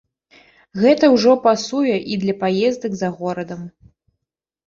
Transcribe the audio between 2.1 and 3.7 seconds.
і для паездак за горадам.